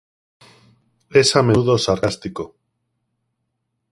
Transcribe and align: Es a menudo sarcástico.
Es 1.11 1.35
a 1.35 1.43
menudo 1.43 1.77
sarcástico. 1.77 2.55